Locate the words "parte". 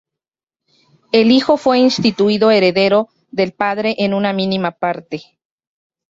4.71-5.37